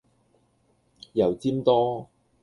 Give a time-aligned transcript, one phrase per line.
[1.13, 2.09] 油占多